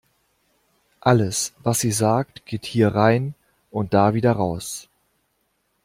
Alles, 0.99 1.53
was 1.61 1.79
sie 1.79 1.91
sagt, 1.91 2.47
geht 2.47 2.65
hier 2.65 2.95
rein 2.95 3.35
und 3.69 3.93
da 3.93 4.15
wieder 4.15 4.31
raus. 4.31 4.89